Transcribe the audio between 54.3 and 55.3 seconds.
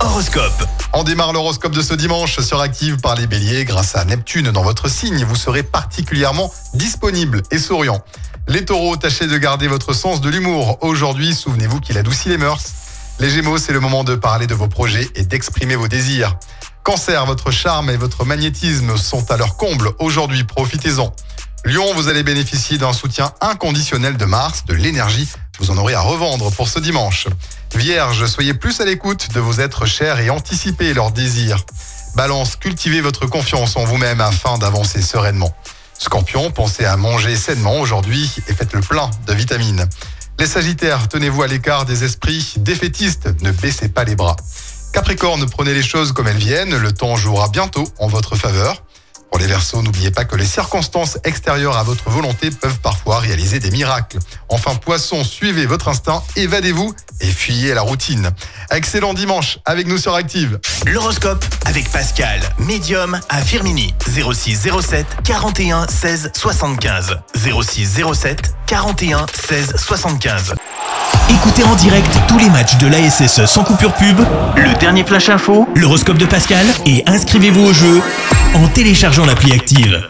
Enfin, Poisson,